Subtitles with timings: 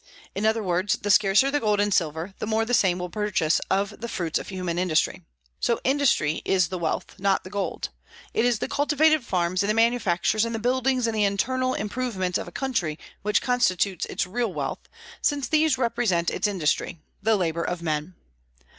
[0.33, 3.61] In other words, the scarcer the gold and silver the more the same will purchase
[3.69, 5.21] of the fruits of human industry.
[5.59, 7.89] So industry is the wealth, not the gold.
[8.33, 12.39] It is the cultivated farms and the manufactures and the buildings and the internal improvements
[12.39, 14.89] of a country which constitute its real wealth,
[15.21, 18.15] since these represent its industry, the labor of men.